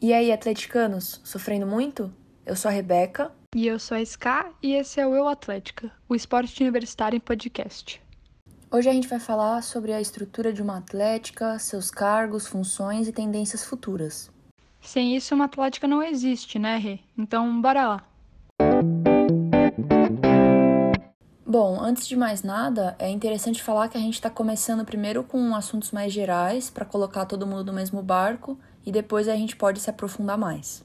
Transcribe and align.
E 0.00 0.12
aí, 0.12 0.30
atleticanos, 0.30 1.20
sofrendo 1.24 1.66
muito? 1.66 2.14
Eu 2.46 2.54
sou 2.54 2.68
a 2.68 2.72
Rebeca. 2.72 3.32
E 3.52 3.66
eu 3.66 3.80
sou 3.80 3.96
a 3.96 4.00
Ska, 4.00 4.52
e 4.62 4.74
esse 4.74 5.00
é 5.00 5.06
o 5.06 5.12
Eu 5.12 5.26
Atlética, 5.26 5.90
o 6.08 6.14
esporte 6.14 6.62
universitário 6.62 7.16
em 7.16 7.20
podcast. 7.20 8.00
Hoje 8.70 8.88
a 8.88 8.92
gente 8.92 9.08
vai 9.08 9.18
falar 9.18 9.60
sobre 9.60 9.92
a 9.92 10.00
estrutura 10.00 10.52
de 10.52 10.62
uma 10.62 10.78
atlética, 10.78 11.58
seus 11.58 11.90
cargos, 11.90 12.46
funções 12.46 13.08
e 13.08 13.12
tendências 13.12 13.64
futuras. 13.64 14.30
Sem 14.80 15.16
isso, 15.16 15.34
uma 15.34 15.46
atlética 15.46 15.88
não 15.88 16.00
existe, 16.00 16.60
né, 16.60 16.76
Rê? 16.76 17.00
Então, 17.18 17.60
bora 17.60 17.88
lá. 17.88 18.04
Bom, 21.44 21.80
antes 21.80 22.06
de 22.06 22.14
mais 22.14 22.44
nada, 22.44 22.94
é 23.00 23.10
interessante 23.10 23.62
falar 23.62 23.88
que 23.88 23.96
a 23.96 24.00
gente 24.00 24.14
está 24.14 24.30
começando 24.30 24.84
primeiro 24.84 25.24
com 25.24 25.56
assuntos 25.56 25.90
mais 25.90 26.12
gerais, 26.12 26.70
para 26.70 26.84
colocar 26.84 27.26
todo 27.26 27.46
mundo 27.46 27.64
no 27.64 27.72
mesmo 27.72 28.00
barco, 28.00 28.56
e 28.88 28.92
depois 28.92 29.28
a 29.28 29.36
gente 29.36 29.54
pode 29.54 29.80
se 29.80 29.90
aprofundar 29.90 30.38
mais. 30.38 30.82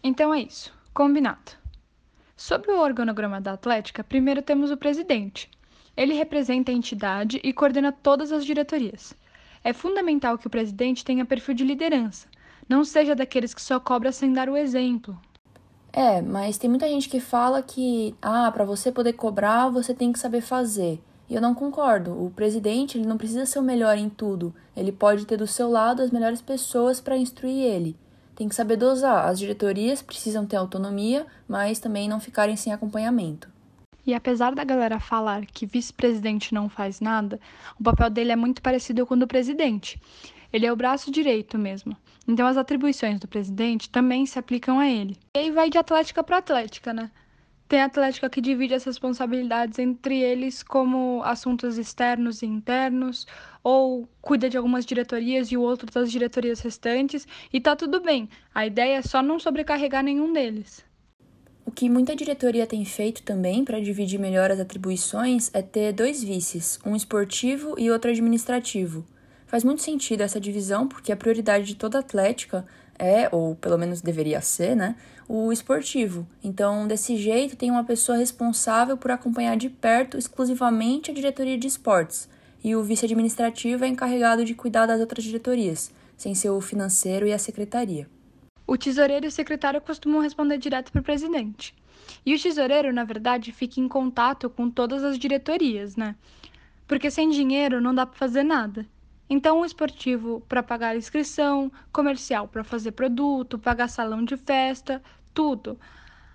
Então 0.00 0.32
é 0.32 0.40
isso, 0.40 0.72
combinado. 0.94 1.52
Sobre 2.36 2.70
o 2.70 2.80
organograma 2.80 3.40
da 3.40 3.54
Atlética, 3.54 4.04
primeiro 4.04 4.40
temos 4.40 4.70
o 4.70 4.76
presidente. 4.76 5.50
Ele 5.96 6.14
representa 6.14 6.70
a 6.70 6.74
entidade 6.74 7.40
e 7.42 7.52
coordena 7.52 7.90
todas 7.90 8.30
as 8.30 8.44
diretorias. 8.44 9.12
É 9.64 9.72
fundamental 9.72 10.38
que 10.38 10.46
o 10.46 10.50
presidente 10.50 11.04
tenha 11.04 11.26
perfil 11.26 11.54
de 11.54 11.64
liderança, 11.64 12.28
não 12.68 12.84
seja 12.84 13.16
daqueles 13.16 13.52
que 13.52 13.60
só 13.60 13.80
cobra 13.80 14.12
sem 14.12 14.32
dar 14.32 14.48
o 14.48 14.56
exemplo, 14.56 15.20
é, 15.92 16.22
mas 16.22 16.56
tem 16.56 16.70
muita 16.70 16.88
gente 16.88 17.06
que 17.06 17.20
fala 17.20 17.62
que, 17.62 18.14
ah, 18.22 18.50
para 18.50 18.64
você 18.64 18.90
poder 18.90 19.12
cobrar, 19.12 19.68
você 19.68 19.92
tem 19.92 20.10
que 20.10 20.18
saber 20.18 20.40
fazer. 20.40 20.98
E 21.32 21.34
eu 21.34 21.40
não 21.40 21.54
concordo. 21.54 22.12
O 22.12 22.30
presidente, 22.30 22.98
ele 22.98 23.06
não 23.06 23.16
precisa 23.16 23.46
ser 23.46 23.58
o 23.58 23.62
melhor 23.62 23.96
em 23.96 24.10
tudo. 24.10 24.54
Ele 24.76 24.92
pode 24.92 25.24
ter 25.24 25.38
do 25.38 25.46
seu 25.46 25.70
lado 25.70 26.02
as 26.02 26.10
melhores 26.10 26.42
pessoas 26.42 27.00
para 27.00 27.16
instruir 27.16 27.64
ele. 27.64 27.96
Tem 28.36 28.50
que 28.50 28.54
saber 28.54 28.76
dosar. 28.76 29.26
As 29.26 29.38
diretorias 29.38 30.02
precisam 30.02 30.44
ter 30.44 30.56
autonomia, 30.56 31.26
mas 31.48 31.78
também 31.78 32.06
não 32.06 32.20
ficarem 32.20 32.54
sem 32.54 32.70
acompanhamento. 32.70 33.48
E 34.06 34.12
apesar 34.12 34.54
da 34.54 34.62
galera 34.62 35.00
falar 35.00 35.46
que 35.46 35.64
vice-presidente 35.64 36.52
não 36.52 36.68
faz 36.68 37.00
nada, 37.00 37.40
o 37.80 37.82
papel 37.82 38.10
dele 38.10 38.32
é 38.32 38.36
muito 38.36 38.60
parecido 38.60 39.06
com 39.06 39.14
o 39.14 39.18
do 39.18 39.26
presidente. 39.26 39.98
Ele 40.52 40.66
é 40.66 40.72
o 40.72 40.76
braço 40.76 41.10
direito 41.10 41.56
mesmo. 41.56 41.96
Então 42.28 42.46
as 42.46 42.58
atribuições 42.58 43.18
do 43.18 43.26
presidente 43.26 43.88
também 43.88 44.26
se 44.26 44.38
aplicam 44.38 44.78
a 44.78 44.86
ele. 44.86 45.16
E 45.34 45.38
aí 45.38 45.50
vai 45.50 45.70
de 45.70 45.78
atlética 45.78 46.22
para 46.22 46.36
atlética, 46.36 46.92
né? 46.92 47.10
Tem 47.72 47.80
a 47.80 47.86
atlética 47.86 48.28
que 48.28 48.42
divide 48.42 48.74
as 48.74 48.84
responsabilidades 48.84 49.78
entre 49.78 50.20
eles 50.20 50.62
como 50.62 51.22
assuntos 51.24 51.78
externos 51.78 52.42
e 52.42 52.46
internos, 52.46 53.26
ou 53.64 54.06
cuida 54.20 54.50
de 54.50 54.58
algumas 54.58 54.84
diretorias 54.84 55.50
e 55.50 55.56
o 55.56 55.62
outro 55.62 55.90
das 55.90 56.12
diretorias 56.12 56.60
restantes, 56.60 57.26
e 57.50 57.58
tá 57.62 57.74
tudo 57.74 57.98
bem. 58.02 58.28
A 58.54 58.66
ideia 58.66 58.98
é 58.98 59.00
só 59.00 59.22
não 59.22 59.38
sobrecarregar 59.38 60.04
nenhum 60.04 60.34
deles. 60.34 60.84
O 61.64 61.70
que 61.70 61.88
muita 61.88 62.14
diretoria 62.14 62.66
tem 62.66 62.84
feito 62.84 63.22
também 63.22 63.64
para 63.64 63.80
dividir 63.80 64.20
melhor 64.20 64.50
as 64.50 64.60
atribuições 64.60 65.50
é 65.54 65.62
ter 65.62 65.94
dois 65.94 66.22
vices, 66.22 66.78
um 66.84 66.94
esportivo 66.94 67.74
e 67.78 67.90
outro 67.90 68.10
administrativo. 68.10 69.02
Faz 69.46 69.64
muito 69.64 69.80
sentido 69.80 70.20
essa 70.20 70.38
divisão, 70.38 70.86
porque 70.86 71.10
a 71.10 71.16
prioridade 71.16 71.64
de 71.64 71.76
toda 71.76 72.00
atlética 72.00 72.66
é, 72.98 73.28
ou 73.32 73.54
pelo 73.56 73.78
menos 73.78 74.00
deveria 74.00 74.40
ser, 74.40 74.74
né, 74.76 74.96
o 75.28 75.52
esportivo. 75.52 76.26
Então, 76.42 76.86
desse 76.86 77.16
jeito, 77.16 77.56
tem 77.56 77.70
uma 77.70 77.84
pessoa 77.84 78.18
responsável 78.18 78.96
por 78.96 79.10
acompanhar 79.10 79.56
de 79.56 79.68
perto 79.68 80.18
exclusivamente 80.18 81.10
a 81.10 81.14
diretoria 81.14 81.56
de 81.56 81.66
esportes, 81.66 82.28
e 82.62 82.76
o 82.76 82.82
vice-administrativo 82.82 83.84
é 83.84 83.88
encarregado 83.88 84.44
de 84.44 84.54
cuidar 84.54 84.86
das 84.86 85.00
outras 85.00 85.24
diretorias, 85.24 85.90
sem 86.16 86.34
ser 86.34 86.50
o 86.50 86.60
financeiro 86.60 87.26
e 87.26 87.32
a 87.32 87.38
secretaria. 87.38 88.08
O 88.66 88.76
tesoureiro 88.76 89.26
e 89.26 89.28
o 89.28 89.32
secretário 89.32 89.80
costumam 89.80 90.20
responder 90.20 90.58
direto 90.58 90.92
para 90.92 91.00
o 91.00 91.04
presidente. 91.04 91.74
E 92.24 92.34
o 92.34 92.40
tesoureiro, 92.40 92.92
na 92.92 93.04
verdade, 93.04 93.52
fica 93.52 93.80
em 93.80 93.88
contato 93.88 94.48
com 94.48 94.70
todas 94.70 95.02
as 95.02 95.18
diretorias, 95.18 95.96
né? 95.96 96.14
Porque 96.86 97.10
sem 97.10 97.30
dinheiro 97.30 97.80
não 97.80 97.94
dá 97.94 98.06
para 98.06 98.18
fazer 98.18 98.42
nada. 98.42 98.86
Então, 99.28 99.60
o 99.60 99.64
esportivo 99.64 100.42
para 100.48 100.62
pagar 100.62 100.96
inscrição, 100.96 101.70
comercial 101.92 102.48
para 102.48 102.62
fazer 102.62 102.92
produto, 102.92 103.58
pagar 103.58 103.88
salão 103.88 104.24
de 104.24 104.36
festa, 104.36 105.02
tudo. 105.32 105.78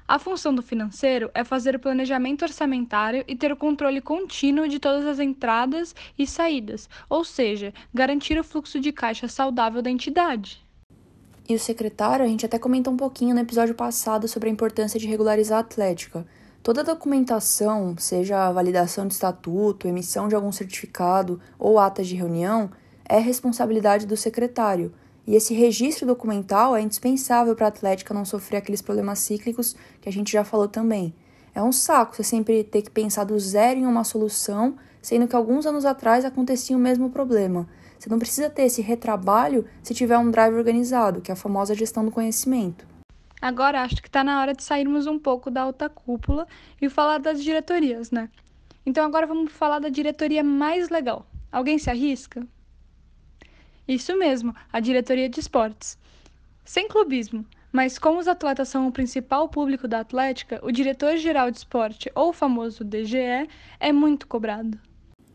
A 0.08 0.18
função 0.18 0.56
do 0.56 0.62
financeiro 0.62 1.30
é 1.34 1.44
fazer 1.44 1.76
o 1.76 1.80
planejamento 1.80 2.44
orçamentário 2.44 3.26
e 3.28 3.36
ter 3.36 3.52
o 3.52 3.58
controle 3.58 4.00
contínuo 4.00 4.68
de 4.68 4.80
todas 4.80 5.06
as 5.06 5.20
entradas 5.20 5.94
e 6.18 6.26
saídas, 6.26 6.90
ou 7.10 7.26
seja, 7.26 7.74
garantir 7.94 8.40
o 8.40 8.44
fluxo 8.44 8.80
de 8.80 8.94
caixa 8.94 9.28
saudável 9.28 9.82
da 9.82 9.92
entidade. 9.92 10.66
E 11.50 11.54
o 11.54 11.60
secretário, 11.60 12.24
a 12.26 12.28
gente 12.28 12.46
até 12.46 12.58
comentou 12.58 12.94
um 12.94 12.98
pouquinho 12.98 13.36
no 13.36 13.42
episódio 13.42 13.76
passado 13.76 14.28
sobre 14.28 14.50
a 14.50 14.52
importância 14.52 15.00
de 15.00 15.08
regularizar 15.08 15.58
a 15.58 15.62
atlética. 15.62 16.26
Toda 16.68 16.84
documentação, 16.84 17.96
seja 17.98 18.46
a 18.46 18.52
validação 18.52 19.08
de 19.08 19.14
estatuto, 19.14 19.88
emissão 19.88 20.28
de 20.28 20.36
algum 20.36 20.52
certificado 20.52 21.40
ou 21.58 21.80
atas 21.80 22.10
de 22.10 22.16
reunião, 22.18 22.70
é 23.08 23.20
responsabilidade 23.20 24.06
do 24.06 24.18
secretário, 24.18 24.94
e 25.26 25.34
esse 25.34 25.54
registro 25.54 26.06
documental 26.06 26.76
é 26.76 26.82
indispensável 26.82 27.56
para 27.56 27.68
a 27.68 27.70
Atlética 27.70 28.14
não 28.14 28.26
sofrer 28.26 28.58
aqueles 28.58 28.82
problemas 28.82 29.20
cíclicos 29.20 29.78
que 30.02 30.10
a 30.10 30.12
gente 30.12 30.30
já 30.30 30.44
falou 30.44 30.68
também. 30.68 31.16
É 31.56 31.64
um 31.64 31.72
saco 31.72 32.14
você 32.14 32.24
sempre 32.24 32.66
ter 32.66 32.82
que 32.82 32.92
pensar 32.92 33.24
do 33.24 33.40
zero 33.40 33.80
em 33.80 33.86
uma 33.86 34.04
solução, 34.04 34.76
sendo 35.02 35.26
que 35.26 35.38
alguns 35.38 35.66
anos 35.66 35.86
atrás 35.86 36.26
acontecia 36.26 36.76
o 36.76 36.82
mesmo 36.82 37.10
problema. 37.10 37.66
Você 37.98 38.10
não 38.10 38.20
precisa 38.20 38.50
ter 38.50 38.64
esse 38.64 38.82
retrabalho 38.82 39.64
se 39.82 39.94
tiver 39.94 40.18
um 40.18 40.30
drive 40.30 40.56
organizado, 40.56 41.22
que 41.22 41.32
é 41.32 41.34
a 41.34 41.38
famosa 41.38 41.74
gestão 41.74 42.04
do 42.04 42.12
conhecimento. 42.12 42.97
Agora 43.42 43.82
acho 43.82 44.02
que 44.02 44.08
está 44.08 44.24
na 44.24 44.40
hora 44.42 44.54
de 44.54 44.64
sairmos 44.64 45.06
um 45.06 45.20
pouco 45.20 45.52
da 45.52 45.62
alta 45.62 45.88
cúpula 45.88 46.48
e 46.82 46.90
falar 46.90 47.20
das 47.20 47.44
diretorias, 47.44 48.12
né? 48.12 48.30
Então 48.86 49.06
agora 49.06 49.28
vamos 49.28 49.52
falar 49.52 49.80
da 49.80 49.90
diretoria 49.90 50.44
mais 50.44 50.90
legal. 50.90 51.28
Alguém 51.52 51.78
se 51.78 51.90
arrisca? 51.90 52.46
Isso 53.88 54.18
mesmo, 54.18 54.56
a 54.72 54.80
diretoria 54.80 55.30
de 55.30 55.40
esportes. 55.40 55.98
Sem 56.66 56.88
clubismo, 56.88 57.46
mas 57.72 57.98
como 57.98 58.20
os 58.20 58.28
atletas 58.28 58.70
são 58.70 58.88
o 58.88 58.92
principal 58.92 59.48
público 59.48 59.88
da 59.88 60.00
Atlética, 60.00 60.60
o 60.64 60.72
diretor-geral 60.72 61.52
de 61.52 61.58
esporte, 61.58 62.12
ou 62.16 62.34
famoso 62.34 62.84
DGE, 62.84 63.48
é 63.80 63.92
muito 63.94 64.28
cobrado. 64.28 64.80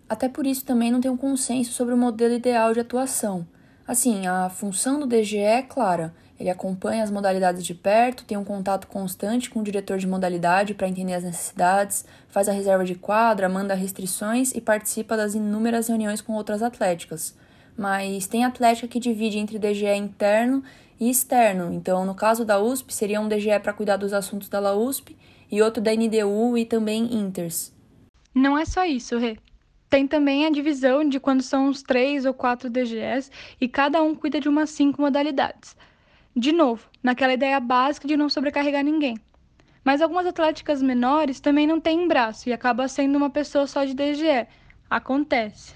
Até 0.09 0.29
por 0.29 0.47
isso 0.47 0.65
também 0.65 0.91
não 0.91 1.01
tem 1.01 1.11
um 1.11 1.17
consenso 1.17 1.73
sobre 1.73 1.95
o 1.95 1.97
modelo 1.97 2.35
ideal 2.35 2.75
de 2.75 2.81
atuação. 2.81 3.47
Assim, 3.87 4.27
a 4.27 4.51
função 4.51 5.01
do 5.01 5.07
DGE 5.07 5.39
é 5.39 5.63
clara. 5.63 6.15
Ele 6.43 6.51
acompanha 6.51 7.05
as 7.05 7.11
modalidades 7.11 7.65
de 7.65 7.73
perto, 7.73 8.25
tem 8.25 8.37
um 8.37 8.45
contato 8.45 8.87
constante 8.87 9.49
com 9.49 9.61
o 9.61 9.65
diretor 9.65 9.97
de 9.97 10.07
modalidade 10.07 10.75
para 10.75 10.89
entender 10.89 11.15
as 11.15 11.25
necessidades, 11.25 12.05
faz 12.29 12.49
a 12.49 12.53
reserva 12.53 12.85
de 12.85 12.95
quadra, 12.95 13.49
manda 13.49 13.75
restrições 13.75 14.53
e 14.55 14.61
participa 14.61 15.17
das 15.17 15.35
inúmeras 15.35 15.89
reuniões 15.89 16.21
com 16.21 16.35
outras 16.35 16.63
atléticas 16.63 17.35
mas 17.77 18.27
tem 18.27 18.45
atlética 18.45 18.89
que 18.89 19.01
divide 19.01 19.39
entre 19.39 19.59
DGE 19.59 19.95
interno 19.95 20.63
e 21.01 21.11
externo. 21.11 21.73
Então, 21.73 22.05
no 22.05 22.15
caso 22.15 22.45
da 22.45 22.61
USP, 22.61 22.93
seria 22.93 23.21
um 23.21 23.29
DGE 23.29 23.59
para 23.61 23.73
cuidar 23.73 23.97
dos 23.97 24.13
assuntos 24.13 24.49
da 24.49 24.75
USP 24.75 25.17
e 25.51 25.61
outro 25.63 25.83
da 25.83 25.95
NDU 25.95 26.57
e 26.57 26.65
também 26.65 27.15
Inters. 27.15 27.73
Não 28.35 28.57
é 28.57 28.65
só 28.65 28.85
isso, 28.85 29.19
Rê. 29.19 29.37
Tem 29.89 30.07
também 30.07 30.47
a 30.47 30.51
divisão 30.51 31.07
de 31.07 31.21
quando 31.21 31.43
são 31.43 31.69
os 31.69 31.83
três 31.83 32.25
ou 32.25 32.33
quatro 32.33 32.71
DGEs 32.71 33.31
e 33.61 33.69
cada 33.69 34.03
um 34.03 34.15
cuida 34.15 34.41
de 34.41 34.49
umas 34.49 34.71
cinco 34.71 35.03
modalidades. 35.03 35.77
De 36.35 36.51
novo, 36.51 36.89
naquela 37.03 37.35
ideia 37.35 37.61
básica 37.61 38.09
de 38.09 38.17
não 38.17 38.29
sobrecarregar 38.29 38.83
ninguém. 38.83 39.19
Mas 39.85 40.01
algumas 40.01 40.27
atléticas 40.27 40.81
menores 40.81 41.41
também 41.41 41.67
não 41.67 41.81
têm 41.81 42.09
braço 42.09 42.49
e 42.49 42.53
acaba 42.53 42.89
sendo 42.89 43.17
uma 43.17 43.29
pessoa 43.29 43.67
só 43.67 43.85
de 43.85 43.95
DGE. 43.95 44.47
Acontece. 44.89 45.75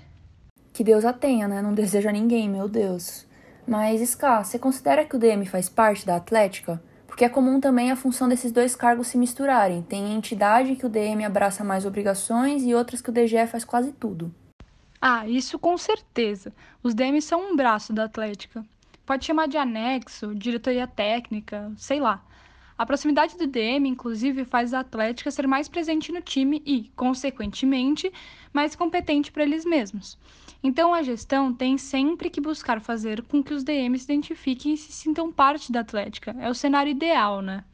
Que 0.73 0.85
Deus 0.85 1.05
a 1.05 1.13
tenha, 1.13 1.47
né? 1.49 1.61
Não 1.61 1.75
desejo 1.75 2.09
a 2.09 2.13
ninguém, 2.13 2.49
meu 2.49 2.69
Deus. 2.69 3.27
Mas, 3.67 4.01
Ska, 4.01 4.45
você 4.45 4.59
considera 4.59 5.05
que 5.05 5.17
o 5.17 5.19
DM 5.19 5.45
faz 5.45 5.69
parte 5.69 6.07
da 6.07 6.17
Atlética? 6.17 6.83
Porque 7.07 7.25
é 7.25 7.29
comum 7.29 7.59
também 7.61 7.91
a 7.91 7.97
função 7.97 8.29
desses 8.29 8.53
dois 8.53 8.77
cargos 8.77 9.09
se 9.09 9.19
misturarem. 9.19 9.83
Tem 9.83 10.15
entidade 10.15 10.77
que 10.77 10.87
o 10.87 10.89
DM 10.89 11.25
abraça 11.25 11.65
mais 11.65 11.85
obrigações 11.85 12.63
e 12.63 12.75
outras 12.75 13.03
que 13.03 13.11
o 13.11 13.13
DGE 13.13 13.47
faz 13.47 13.65
quase 13.65 13.93
tudo. 13.93 14.33
Ah, 15.01 15.27
isso 15.27 15.59
com 15.59 15.77
certeza. 15.77 16.53
Os 16.83 16.95
DMs 16.95 17.27
são 17.27 17.41
um 17.53 17.57
braço 17.57 17.93
da 17.93 18.05
Atlética. 18.05 18.65
Pode 19.07 19.25
chamar 19.25 19.47
de 19.47 19.57
anexo, 19.57 20.35
diretoria 20.35 20.85
técnica, 20.85 21.73
sei 21.77 22.01
lá. 22.01 22.25
A 22.77 22.85
proximidade 22.85 23.39
do 23.39 23.47
DM, 23.47 23.89
inclusive, 23.89 24.45
faz 24.45 24.75
a 24.75 24.81
Atlética 24.81 25.31
ser 25.31 25.47
mais 25.47 25.69
presente 25.69 26.11
no 26.11 26.21
time 26.21 26.61
e, 26.67 26.91
consequentemente, 26.97 28.13
mais 28.53 28.75
competente 28.75 29.31
para 29.31 29.45
eles 29.45 29.65
mesmos. 29.65 30.19
Então, 30.63 30.93
a 30.93 31.03
gestão 31.03 31.55
tem 31.55 31.79
sempre 31.79 32.29
que 32.29 32.41
buscar 32.41 32.81
fazer 32.81 33.23
com 33.23 33.43
que 33.43 33.55
os 33.55 33.63
DMs 33.63 34.05
se 34.05 34.13
identifiquem 34.13 34.75
e 34.75 34.77
se 34.77 34.93
sintam 34.93 35.33
parte 35.33 35.71
da 35.71 35.81
Atlética. 35.81 36.35
É 36.41 36.51
o 36.51 36.55
cenário 36.55 36.91
ideal, 36.91 37.41
né? 37.41 37.65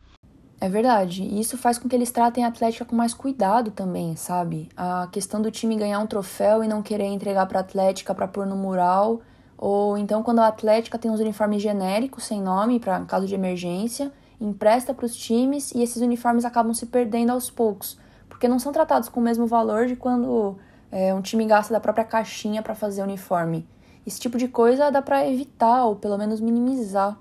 É 0.60 0.68
verdade. 0.68 1.22
E 1.22 1.40
isso 1.40 1.56
faz 1.56 1.78
com 1.78 1.88
que 1.88 1.96
eles 1.96 2.12
tratem 2.12 2.44
a 2.44 2.48
Atlética 2.48 2.84
com 2.84 2.94
mais 2.94 3.14
cuidado 3.14 3.70
também, 3.70 4.14
sabe? 4.14 4.68
A 4.76 5.08
questão 5.10 5.40
do 5.40 5.50
time 5.50 5.76
ganhar 5.76 5.98
um 5.98 6.06
troféu 6.06 6.62
e 6.62 6.68
não 6.68 6.82
querer 6.82 7.06
entregar 7.06 7.46
para 7.46 7.58
a 7.58 7.62
Atlética 7.62 8.14
para 8.14 8.28
pôr 8.28 8.46
no 8.46 8.54
mural 8.54 9.22
Ou 9.64 9.96
então 9.96 10.24
quando 10.24 10.40
a 10.40 10.48
Atlética 10.48 10.98
tem 10.98 11.08
uns 11.08 11.20
uniformes 11.20 11.62
genéricos, 11.62 12.24
sem 12.24 12.42
nome, 12.42 12.80
para 12.80 13.04
caso 13.04 13.28
de 13.28 13.34
emergência, 13.36 14.10
empresta 14.40 14.92
para 14.92 15.06
os 15.06 15.14
times 15.14 15.70
e 15.70 15.80
esses 15.80 16.02
uniformes 16.02 16.44
acabam 16.44 16.74
se 16.74 16.86
perdendo 16.86 17.30
aos 17.30 17.48
poucos, 17.48 17.96
porque 18.28 18.48
não 18.48 18.58
são 18.58 18.72
tratados 18.72 19.08
com 19.08 19.20
o 19.20 19.22
mesmo 19.22 19.46
valor 19.46 19.86
de 19.86 19.94
quando 19.94 20.56
é, 20.90 21.14
um 21.14 21.22
time 21.22 21.46
gasta 21.46 21.72
da 21.72 21.78
própria 21.78 22.04
caixinha 22.04 22.60
para 22.60 22.74
fazer 22.74 23.04
uniforme. 23.04 23.64
Esse 24.04 24.18
tipo 24.18 24.36
de 24.36 24.48
coisa 24.48 24.90
dá 24.90 25.00
para 25.00 25.28
evitar 25.30 25.84
ou 25.84 25.94
pelo 25.94 26.18
menos 26.18 26.40
minimizar. 26.40 27.16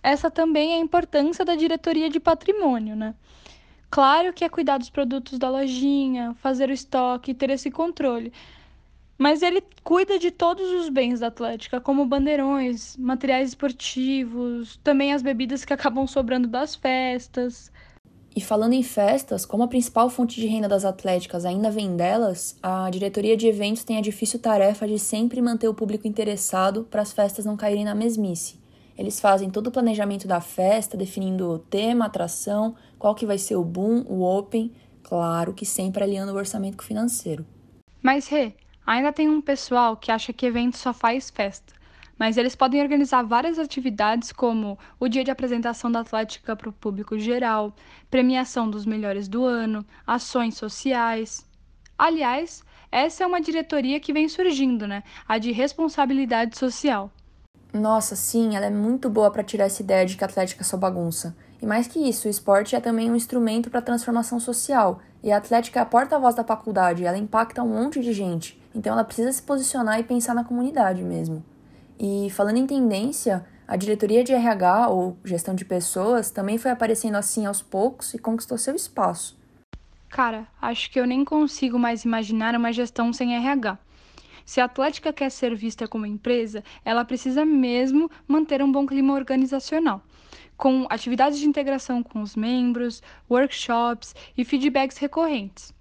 Essa 0.00 0.30
também 0.30 0.74
é 0.74 0.76
a 0.76 0.80
importância 0.80 1.44
da 1.44 1.56
diretoria 1.56 2.08
de 2.08 2.20
patrimônio, 2.20 2.94
né? 2.94 3.16
Claro 3.90 4.32
que 4.32 4.44
é 4.44 4.48
cuidar 4.48 4.78
dos 4.78 4.90
produtos 4.90 5.40
da 5.40 5.50
lojinha, 5.50 6.36
fazer 6.40 6.68
o 6.68 6.72
estoque, 6.72 7.34
ter 7.34 7.50
esse 7.50 7.68
controle. 7.68 8.32
Mas 9.16 9.42
ele 9.42 9.62
cuida 9.82 10.18
de 10.18 10.30
todos 10.30 10.68
os 10.72 10.88
bens 10.88 11.20
da 11.20 11.28
Atlética, 11.28 11.80
como 11.80 12.04
bandeirões, 12.04 12.96
materiais 12.96 13.50
esportivos, 13.50 14.78
também 14.82 15.12
as 15.12 15.22
bebidas 15.22 15.64
que 15.64 15.72
acabam 15.72 16.06
sobrando 16.06 16.48
das 16.48 16.74
festas. 16.74 17.70
E 18.36 18.40
falando 18.40 18.72
em 18.72 18.82
festas, 18.82 19.46
como 19.46 19.62
a 19.62 19.68
principal 19.68 20.10
fonte 20.10 20.40
de 20.40 20.48
renda 20.48 20.68
das 20.68 20.84
atléticas 20.84 21.44
ainda 21.44 21.70
vem 21.70 21.96
delas, 21.96 22.56
a 22.60 22.90
diretoria 22.90 23.36
de 23.36 23.46
eventos 23.46 23.84
tem 23.84 23.96
a 23.96 24.00
difícil 24.00 24.40
tarefa 24.40 24.88
de 24.88 24.98
sempre 24.98 25.40
manter 25.40 25.68
o 25.68 25.74
público 25.74 26.08
interessado 26.08 26.82
para 26.90 27.02
as 27.02 27.12
festas 27.12 27.44
não 27.44 27.56
caírem 27.56 27.84
na 27.84 27.94
mesmice. 27.94 28.58
Eles 28.98 29.20
fazem 29.20 29.50
todo 29.50 29.68
o 29.68 29.70
planejamento 29.70 30.26
da 30.26 30.40
festa, 30.40 30.96
definindo 30.96 31.48
o 31.48 31.58
tema, 31.60 32.04
a 32.04 32.08
atração, 32.08 32.74
qual 32.98 33.14
que 33.14 33.26
vai 33.26 33.38
ser 33.38 33.54
o 33.54 33.64
boom, 33.64 34.04
o 34.08 34.22
open, 34.22 34.72
claro 35.04 35.52
que 35.52 35.64
sempre 35.64 36.02
alinhando 36.02 36.32
o 36.32 36.36
orçamento 36.36 36.82
financeiro. 36.82 37.46
Mas, 38.02 38.26
Rê, 38.26 38.52
ainda 38.86 39.12
tem 39.12 39.28
um 39.28 39.40
pessoal 39.40 39.96
que 39.96 40.10
acha 40.10 40.32
que 40.32 40.46
evento 40.46 40.76
só 40.76 40.92
faz 40.92 41.30
festa 41.30 41.74
mas 42.18 42.36
eles 42.36 42.54
podem 42.54 42.80
organizar 42.80 43.22
várias 43.22 43.58
atividades, 43.58 44.32
como 44.32 44.78
o 44.98 45.08
dia 45.08 45.24
de 45.24 45.30
apresentação 45.30 45.90
da 45.90 46.00
Atlética 46.00 46.54
para 46.54 46.68
o 46.68 46.72
público 46.72 47.18
geral, 47.18 47.74
premiação 48.10 48.70
dos 48.70 48.86
melhores 48.86 49.28
do 49.28 49.44
ano, 49.44 49.84
ações 50.06 50.56
sociais. 50.56 51.44
Aliás, 51.98 52.64
essa 52.90 53.24
é 53.24 53.26
uma 53.26 53.40
diretoria 53.40 53.98
que 53.98 54.12
vem 54.12 54.28
surgindo, 54.28 54.86
né? 54.86 55.02
A 55.26 55.38
de 55.38 55.52
responsabilidade 55.52 56.56
social. 56.56 57.10
Nossa, 57.72 58.14
sim, 58.14 58.54
ela 58.54 58.66
é 58.66 58.70
muito 58.70 59.10
boa 59.10 59.30
para 59.32 59.42
tirar 59.42 59.64
essa 59.64 59.82
ideia 59.82 60.06
de 60.06 60.16
que 60.16 60.22
a 60.22 60.28
Atlética 60.28 60.62
é 60.62 60.64
só 60.64 60.76
bagunça. 60.76 61.36
E 61.60 61.66
mais 61.66 61.88
que 61.88 61.98
isso, 61.98 62.28
o 62.28 62.30
esporte 62.30 62.76
é 62.76 62.80
também 62.80 63.10
um 63.10 63.16
instrumento 63.16 63.68
para 63.68 63.82
transformação 63.82 64.38
social. 64.38 65.00
E 65.24 65.32
a 65.32 65.38
Atlética 65.38 65.80
é 65.80 65.82
a 65.82 65.86
porta-voz 65.86 66.36
da 66.36 66.44
faculdade, 66.44 67.04
ela 67.04 67.18
impacta 67.18 67.62
um 67.62 67.68
monte 67.68 68.00
de 68.00 68.12
gente. 68.12 68.62
Então 68.74 68.92
ela 68.92 69.04
precisa 69.04 69.32
se 69.32 69.42
posicionar 69.42 70.00
e 70.00 70.04
pensar 70.04 70.34
na 70.34 70.44
comunidade 70.44 71.02
mesmo. 71.02 71.44
E 71.98 72.28
falando 72.30 72.56
em 72.56 72.66
tendência, 72.66 73.46
a 73.66 73.76
diretoria 73.76 74.24
de 74.24 74.32
RH 74.32 74.88
ou 74.88 75.16
gestão 75.24 75.54
de 75.54 75.64
pessoas 75.64 76.30
também 76.30 76.58
foi 76.58 76.70
aparecendo 76.70 77.14
assim 77.14 77.46
aos 77.46 77.62
poucos 77.62 78.12
e 78.12 78.18
conquistou 78.18 78.58
seu 78.58 78.74
espaço. 78.74 79.38
Cara, 80.08 80.46
acho 80.60 80.90
que 80.90 81.00
eu 81.00 81.06
nem 81.06 81.24
consigo 81.24 81.78
mais 81.78 82.04
imaginar 82.04 82.54
uma 82.54 82.72
gestão 82.72 83.12
sem 83.12 83.34
RH. 83.34 83.78
Se 84.44 84.60
a 84.60 84.66
Atlética 84.66 85.12
quer 85.12 85.30
ser 85.30 85.54
vista 85.56 85.88
como 85.88 86.04
empresa, 86.04 86.62
ela 86.84 87.04
precisa 87.04 87.44
mesmo 87.44 88.10
manter 88.28 88.62
um 88.62 88.70
bom 88.70 88.86
clima 88.86 89.14
organizacional, 89.14 90.02
com 90.56 90.86
atividades 90.90 91.38
de 91.38 91.48
integração 91.48 92.02
com 92.02 92.20
os 92.20 92.36
membros, 92.36 93.02
workshops 93.30 94.14
e 94.36 94.44
feedbacks 94.44 94.98
recorrentes. 94.98 95.72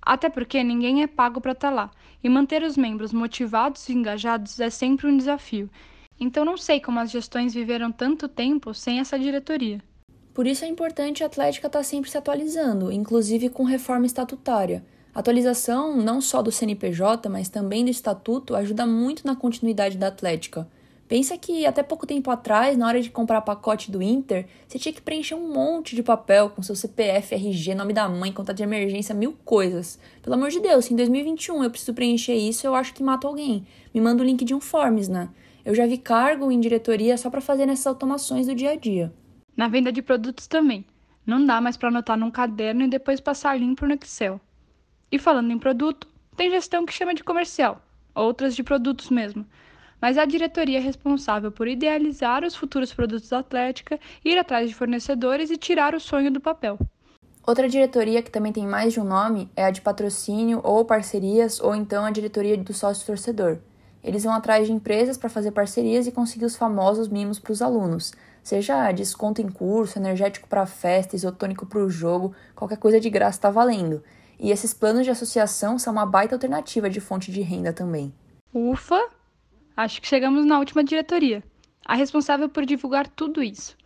Até 0.00 0.28
porque 0.28 0.62
ninguém 0.62 1.02
é 1.02 1.06
pago 1.06 1.40
para 1.40 1.52
estar 1.52 1.68
tá 1.68 1.74
lá, 1.74 1.90
e 2.22 2.28
manter 2.28 2.62
os 2.62 2.76
membros 2.76 3.12
motivados 3.12 3.88
e 3.88 3.92
engajados 3.92 4.58
é 4.60 4.70
sempre 4.70 5.06
um 5.06 5.16
desafio. 5.16 5.70
Então 6.20 6.44
não 6.44 6.56
sei 6.56 6.80
como 6.80 6.98
as 6.98 7.10
gestões 7.10 7.54
viveram 7.54 7.92
tanto 7.92 8.28
tempo 8.28 8.74
sem 8.74 8.98
essa 8.98 9.18
diretoria. 9.18 9.80
Por 10.34 10.46
isso 10.46 10.64
é 10.64 10.68
importante 10.68 11.22
a 11.22 11.26
Atlética 11.26 11.66
estar 11.66 11.80
tá 11.80 11.84
sempre 11.84 12.10
se 12.10 12.18
atualizando, 12.18 12.92
inclusive 12.92 13.48
com 13.48 13.64
reforma 13.64 14.06
estatutária. 14.06 14.84
A 15.14 15.20
atualização 15.20 15.96
não 15.96 16.20
só 16.20 16.42
do 16.42 16.52
CNPJ, 16.52 17.28
mas 17.28 17.48
também 17.48 17.84
do 17.84 17.90
estatuto 17.90 18.54
ajuda 18.54 18.86
muito 18.86 19.26
na 19.26 19.34
continuidade 19.34 19.98
da 19.98 20.06
Atlética. 20.08 20.68
Pensa 21.08 21.38
que 21.38 21.64
até 21.64 21.82
pouco 21.82 22.06
tempo 22.06 22.30
atrás, 22.30 22.76
na 22.76 22.86
hora 22.86 23.00
de 23.00 23.08
comprar 23.08 23.40
pacote 23.40 23.90
do 23.90 24.02
Inter, 24.02 24.46
você 24.68 24.78
tinha 24.78 24.92
que 24.92 25.00
preencher 25.00 25.34
um 25.34 25.50
monte 25.50 25.96
de 25.96 26.02
papel 26.02 26.50
com 26.50 26.62
seu 26.62 26.76
CPF, 26.76 27.34
RG, 27.34 27.74
nome 27.74 27.94
da 27.94 28.06
mãe, 28.06 28.30
conta 28.30 28.52
de 28.52 28.62
emergência, 28.62 29.14
mil 29.14 29.32
coisas. 29.42 29.98
Pelo 30.20 30.34
amor 30.34 30.50
de 30.50 30.60
Deus, 30.60 30.84
se 30.84 30.92
em 30.92 30.96
2021 30.96 31.64
eu 31.64 31.70
preciso 31.70 31.94
preencher 31.94 32.34
isso, 32.34 32.66
eu 32.66 32.74
acho 32.74 32.92
que 32.92 33.02
mato 33.02 33.26
alguém. 33.26 33.66
Me 33.94 34.02
manda 34.02 34.22
o 34.22 34.26
link 34.26 34.44
de 34.44 34.54
um 34.54 34.60
Forms, 34.60 35.08
né? 35.08 35.30
Eu 35.64 35.74
já 35.74 35.86
vi 35.86 35.96
cargo 35.96 36.52
em 36.52 36.60
diretoria 36.60 37.16
só 37.16 37.30
para 37.30 37.40
fazer 37.40 37.66
essas 37.70 37.86
automações 37.86 38.46
do 38.46 38.54
dia 38.54 38.72
a 38.72 38.76
dia. 38.76 39.10
Na 39.56 39.66
venda 39.66 39.90
de 39.90 40.02
produtos 40.02 40.46
também. 40.46 40.84
Não 41.24 41.44
dá 41.44 41.58
mais 41.58 41.78
para 41.78 41.88
anotar 41.88 42.18
num 42.18 42.30
caderno 42.30 42.82
e 42.82 42.88
depois 42.88 43.18
passar 43.18 43.58
limpo 43.58 43.86
no 43.86 43.94
Excel. 43.94 44.38
E 45.10 45.18
falando 45.18 45.50
em 45.50 45.58
produto, 45.58 46.06
tem 46.36 46.50
gestão 46.50 46.84
que 46.84 46.92
chama 46.92 47.14
de 47.14 47.24
comercial, 47.24 47.80
outras 48.14 48.54
de 48.54 48.62
produtos 48.62 49.08
mesmo 49.08 49.46
mas 50.00 50.18
a 50.18 50.24
diretoria 50.24 50.78
é 50.78 50.80
responsável 50.80 51.50
por 51.50 51.68
idealizar 51.68 52.44
os 52.44 52.54
futuros 52.54 52.92
produtos 52.92 53.28
da 53.28 53.38
Atlética, 53.38 53.98
ir 54.24 54.38
atrás 54.38 54.68
de 54.68 54.74
fornecedores 54.74 55.50
e 55.50 55.56
tirar 55.56 55.94
o 55.94 56.00
sonho 56.00 56.30
do 56.30 56.40
papel. 56.40 56.78
Outra 57.46 57.68
diretoria 57.68 58.22
que 58.22 58.30
também 58.30 58.52
tem 58.52 58.66
mais 58.66 58.92
de 58.92 59.00
um 59.00 59.04
nome 59.04 59.50
é 59.56 59.64
a 59.64 59.70
de 59.70 59.80
patrocínio 59.80 60.60
ou 60.62 60.84
parcerias, 60.84 61.58
ou 61.60 61.74
então 61.74 62.04
a 62.04 62.10
diretoria 62.10 62.58
do 62.58 62.74
sócio 62.74 63.06
torcedor. 63.06 63.58
Eles 64.04 64.24
vão 64.24 64.34
atrás 64.34 64.66
de 64.66 64.72
empresas 64.72 65.16
para 65.16 65.30
fazer 65.30 65.50
parcerias 65.52 66.06
e 66.06 66.12
conseguir 66.12 66.44
os 66.44 66.56
famosos 66.56 67.08
mimos 67.08 67.38
para 67.38 67.52
os 67.52 67.62
alunos, 67.62 68.12
seja 68.42 68.92
desconto 68.92 69.40
em 69.40 69.48
curso, 69.48 69.98
energético 69.98 70.46
para 70.46 70.66
festa, 70.66 71.16
isotônico 71.16 71.66
para 71.66 71.80
o 71.80 71.90
jogo, 71.90 72.34
qualquer 72.54 72.76
coisa 72.78 73.00
de 73.00 73.10
graça 73.10 73.38
está 73.38 73.50
valendo. 73.50 74.02
E 74.38 74.50
esses 74.50 74.72
planos 74.72 75.04
de 75.04 75.10
associação 75.10 75.78
são 75.78 75.94
uma 75.94 76.06
baita 76.06 76.34
alternativa 76.34 76.88
de 76.88 77.00
fonte 77.00 77.32
de 77.32 77.40
renda 77.40 77.72
também. 77.72 78.12
Ufa! 78.54 79.17
Acho 79.78 80.02
que 80.02 80.08
chegamos 80.08 80.44
na 80.44 80.58
última 80.58 80.82
diretoria, 80.82 81.40
a 81.86 81.94
responsável 81.94 82.48
por 82.48 82.66
divulgar 82.66 83.06
tudo 83.06 83.40
isso. 83.40 83.76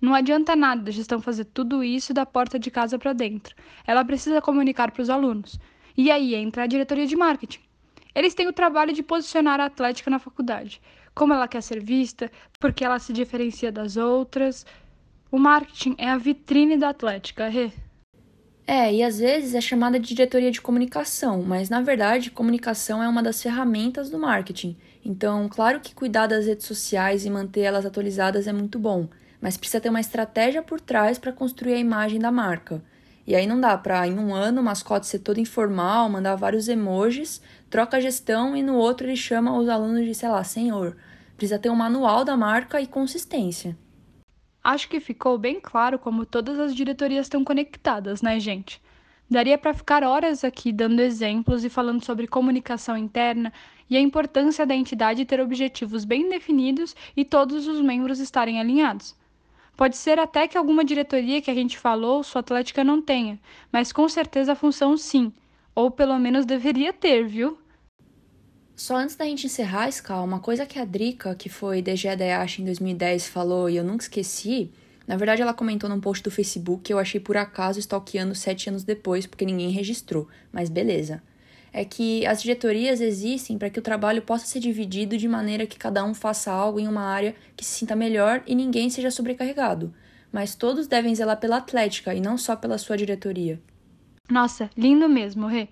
Não 0.00 0.12
adianta 0.12 0.56
nada 0.56 0.90
a 0.90 0.92
gestão 0.92 1.20
fazer 1.20 1.44
tudo 1.44 1.84
isso 1.84 2.12
da 2.12 2.26
porta 2.26 2.58
de 2.58 2.68
casa 2.68 2.98
para 2.98 3.12
dentro. 3.12 3.54
Ela 3.86 4.04
precisa 4.04 4.42
comunicar 4.42 4.90
para 4.90 5.02
os 5.02 5.08
alunos. 5.08 5.56
E 5.96 6.10
aí 6.10 6.34
entra 6.34 6.64
a 6.64 6.66
diretoria 6.66 7.06
de 7.06 7.14
marketing. 7.14 7.60
Eles 8.12 8.34
têm 8.34 8.48
o 8.48 8.52
trabalho 8.52 8.92
de 8.92 9.04
posicionar 9.04 9.60
a 9.60 9.66
Atlética 9.66 10.10
na 10.10 10.18
faculdade, 10.18 10.82
como 11.14 11.32
ela 11.32 11.46
quer 11.46 11.62
ser 11.62 11.80
vista, 11.80 12.28
porque 12.58 12.84
ela 12.84 12.98
se 12.98 13.12
diferencia 13.12 13.70
das 13.70 13.96
outras. 13.96 14.66
O 15.30 15.38
marketing 15.38 15.94
é 15.96 16.10
a 16.10 16.18
vitrine 16.18 16.76
da 16.76 16.88
Atlética, 16.88 17.46
Rê. 17.46 17.70
É, 18.66 18.92
e 18.92 19.00
às 19.00 19.20
vezes 19.20 19.54
é 19.54 19.60
chamada 19.60 20.00
de 20.00 20.08
diretoria 20.08 20.50
de 20.50 20.60
comunicação, 20.60 21.40
mas 21.40 21.70
na 21.70 21.80
verdade, 21.80 22.32
comunicação 22.32 23.00
é 23.00 23.08
uma 23.08 23.22
das 23.22 23.40
ferramentas 23.40 24.10
do 24.10 24.18
marketing. 24.18 24.76
Então, 25.08 25.48
claro 25.48 25.78
que 25.78 25.94
cuidar 25.94 26.26
das 26.26 26.46
redes 26.46 26.66
sociais 26.66 27.24
e 27.24 27.30
manter 27.30 27.60
elas 27.60 27.86
atualizadas 27.86 28.48
é 28.48 28.52
muito 28.52 28.76
bom, 28.76 29.08
mas 29.40 29.56
precisa 29.56 29.80
ter 29.80 29.88
uma 29.88 30.00
estratégia 30.00 30.64
por 30.64 30.80
trás 30.80 31.16
para 31.16 31.32
construir 31.32 31.74
a 31.74 31.78
imagem 31.78 32.18
da 32.18 32.32
marca. 32.32 32.82
E 33.24 33.32
aí 33.36 33.46
não 33.46 33.60
dá 33.60 33.78
para, 33.78 34.04
em 34.04 34.18
um 34.18 34.34
ano, 34.34 34.60
o 34.60 34.64
mascote 34.64 35.06
ser 35.06 35.20
todo 35.20 35.38
informal, 35.38 36.08
mandar 36.08 36.34
vários 36.34 36.66
emojis, 36.66 37.40
troca 37.70 37.98
a 37.98 38.00
gestão 38.00 38.56
e 38.56 38.64
no 38.64 38.74
outro 38.74 39.06
ele 39.06 39.16
chama 39.16 39.56
os 39.56 39.68
alunos 39.68 40.04
de, 40.04 40.12
sei 40.12 40.28
lá, 40.28 40.42
senhor. 40.42 40.96
Precisa 41.36 41.56
ter 41.56 41.70
um 41.70 41.76
manual 41.76 42.24
da 42.24 42.36
marca 42.36 42.80
e 42.80 42.86
consistência. 42.88 43.78
Acho 44.62 44.88
que 44.88 44.98
ficou 44.98 45.38
bem 45.38 45.60
claro 45.60 46.00
como 46.00 46.26
todas 46.26 46.58
as 46.58 46.74
diretorias 46.74 47.26
estão 47.26 47.44
conectadas, 47.44 48.22
né, 48.22 48.40
gente? 48.40 48.82
Daria 49.28 49.58
para 49.58 49.74
ficar 49.74 50.04
horas 50.04 50.44
aqui 50.44 50.72
dando 50.72 51.00
exemplos 51.00 51.64
e 51.64 51.68
falando 51.68 52.04
sobre 52.04 52.28
comunicação 52.28 52.96
interna 52.96 53.52
e 53.90 53.96
a 53.96 54.00
importância 54.00 54.64
da 54.64 54.74
entidade 54.74 55.24
ter 55.24 55.40
objetivos 55.40 56.04
bem 56.04 56.28
definidos 56.28 56.94
e 57.16 57.24
todos 57.24 57.66
os 57.66 57.80
membros 57.80 58.20
estarem 58.20 58.60
alinhados. 58.60 59.16
Pode 59.76 59.96
ser 59.96 60.18
até 60.18 60.48
que 60.48 60.56
alguma 60.56 60.84
diretoria 60.84 61.42
que 61.42 61.50
a 61.50 61.54
gente 61.54 61.76
falou, 61.76 62.22
sua 62.22 62.40
atlética 62.40 62.82
não 62.82 63.02
tenha, 63.02 63.38
mas 63.70 63.92
com 63.92 64.08
certeza 64.08 64.52
a 64.52 64.56
função 64.56 64.96
sim, 64.96 65.32
ou 65.74 65.90
pelo 65.90 66.18
menos 66.18 66.46
deveria 66.46 66.92
ter, 66.92 67.26
viu? 67.26 67.58
Só 68.76 68.96
antes 68.96 69.16
da 69.16 69.24
gente 69.24 69.46
encerrar, 69.46 69.88
Ska, 69.88 70.20
uma 70.20 70.38
coisa 70.38 70.66
que 70.66 70.78
a 70.78 70.84
Drica, 70.84 71.34
que 71.34 71.48
foi 71.48 71.82
DG 71.82 72.14
Dayashi 72.14 72.62
em 72.62 72.66
2010, 72.66 73.26
falou 73.26 73.68
e 73.68 73.76
eu 73.76 73.84
nunca 73.84 74.04
esqueci, 74.04 74.70
na 75.06 75.16
verdade 75.16 75.42
ela 75.42 75.54
comentou 75.54 75.88
num 75.88 76.00
post 76.00 76.22
do 76.22 76.30
Facebook 76.30 76.82
que 76.82 76.92
eu 76.92 76.98
achei 76.98 77.20
por 77.20 77.36
acaso 77.36 77.78
stalkeando 77.78 78.34
sete 78.34 78.68
anos 78.68 78.82
depois, 78.82 79.26
porque 79.26 79.44
ninguém 79.44 79.70
registrou, 79.70 80.28
mas 80.52 80.68
beleza. 80.68 81.22
É 81.72 81.84
que 81.84 82.26
as 82.26 82.42
diretorias 82.42 83.00
existem 83.00 83.58
para 83.58 83.68
que 83.68 83.78
o 83.78 83.82
trabalho 83.82 84.22
possa 84.22 84.46
ser 84.46 84.60
dividido 84.60 85.16
de 85.16 85.28
maneira 85.28 85.66
que 85.66 85.78
cada 85.78 86.04
um 86.04 86.14
faça 86.14 86.50
algo 86.50 86.80
em 86.80 86.88
uma 86.88 87.02
área 87.02 87.34
que 87.56 87.64
se 87.64 87.72
sinta 87.72 87.94
melhor 87.94 88.42
e 88.46 88.54
ninguém 88.54 88.88
seja 88.88 89.10
sobrecarregado. 89.10 89.94
Mas 90.32 90.54
todos 90.54 90.86
devem 90.86 91.14
zelar 91.14 91.38
pela 91.38 91.58
atlética 91.58 92.14
e 92.14 92.20
não 92.20 92.38
só 92.38 92.56
pela 92.56 92.78
sua 92.78 92.96
diretoria. 92.96 93.60
Nossa, 94.28 94.70
lindo 94.76 95.08
mesmo, 95.08 95.46
Rê. 95.46 95.68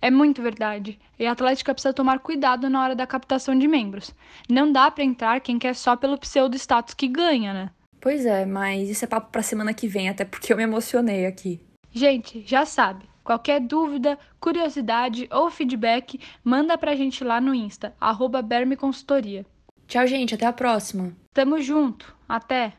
É 0.00 0.10
muito 0.10 0.42
verdade. 0.42 0.98
E 1.16 1.24
a 1.24 1.30
Atlética 1.30 1.72
precisa 1.72 1.94
tomar 1.94 2.18
cuidado 2.18 2.68
na 2.68 2.82
hora 2.82 2.96
da 2.96 3.06
captação 3.06 3.56
de 3.56 3.68
membros. 3.68 4.12
Não 4.50 4.72
dá 4.72 4.90
para 4.90 5.04
entrar 5.04 5.40
quem 5.40 5.60
quer 5.60 5.76
só 5.76 5.94
pelo 5.94 6.18
pseudo 6.18 6.56
status 6.56 6.92
que 6.92 7.06
ganha, 7.06 7.54
né? 7.54 7.70
Pois 8.02 8.26
é, 8.26 8.44
mas 8.44 8.90
isso 8.90 9.04
é 9.04 9.08
papo 9.08 9.30
pra 9.30 9.44
semana 9.44 9.72
que 9.72 9.86
vem, 9.86 10.08
até 10.08 10.24
porque 10.24 10.52
eu 10.52 10.56
me 10.56 10.64
emocionei 10.64 11.24
aqui. 11.24 11.60
Gente, 11.92 12.42
já 12.44 12.66
sabe. 12.66 13.04
Qualquer 13.22 13.60
dúvida, 13.60 14.18
curiosidade 14.40 15.28
ou 15.30 15.48
feedback, 15.48 16.18
manda 16.42 16.76
pra 16.76 16.96
gente 16.96 17.22
lá 17.22 17.40
no 17.40 17.54
Insta, 17.54 17.94
arroba 18.00 18.42
Berme 18.42 18.76
Consultoria. 18.76 19.46
Tchau, 19.86 20.04
gente. 20.06 20.34
Até 20.34 20.46
a 20.46 20.52
próxima. 20.52 21.14
Tamo 21.32 21.60
junto. 21.60 22.16
Até! 22.28 22.72